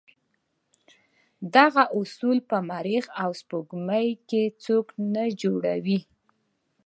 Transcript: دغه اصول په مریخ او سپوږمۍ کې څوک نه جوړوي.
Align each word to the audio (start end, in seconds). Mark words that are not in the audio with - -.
دغه 1.55 1.83
اصول 1.99 2.37
په 2.49 2.57
مریخ 2.71 3.05
او 3.23 3.29
سپوږمۍ 3.39 4.07
کې 4.29 4.43
څوک 4.63 4.87
نه 5.13 5.23
جوړوي. 5.41 5.99